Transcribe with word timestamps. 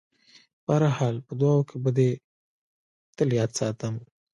په 0.65 0.71
هر 0.77 0.83
حال 0.97 1.15
په 1.27 1.33
دعاوو 1.39 1.67
کې 1.69 1.77
به 1.83 1.89
دې 1.97 2.09
تل 3.17 3.29
یاد 3.39 3.51
ساتم. 3.59 3.95